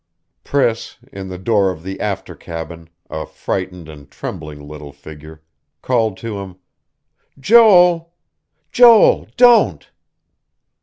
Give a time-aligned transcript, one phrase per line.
[0.43, 5.43] Priss, in the door of the after cabin, a frightened and trembling little figure,
[5.83, 6.57] called to him:
[7.39, 8.11] "Joel.
[8.71, 9.27] Joel.
[9.37, 9.91] Don't...."